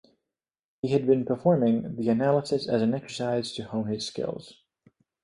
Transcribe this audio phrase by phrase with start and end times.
[0.81, 4.55] He had been performing the analysis as an exercise to hone his skills.